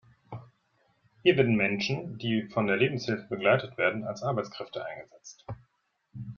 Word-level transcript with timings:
Hier 1.21 1.37
werden 1.37 1.55
Menschen, 1.55 2.17
die 2.17 2.49
von 2.49 2.65
der 2.65 2.75
Lebenshilfe 2.75 3.27
begleitet 3.29 3.77
werden, 3.77 4.03
als 4.03 4.23
Arbeitskräfte 4.23 4.83
eingesetzt. 4.83 5.45